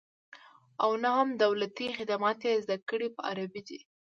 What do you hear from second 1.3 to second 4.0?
دولتي خدمات یې زده کړې په عربي دي